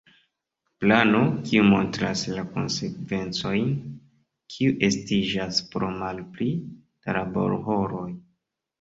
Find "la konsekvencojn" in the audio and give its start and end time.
2.37-3.69